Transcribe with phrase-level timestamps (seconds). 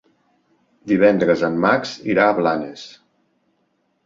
[0.91, 2.89] Divendres en Max irà a Blanes.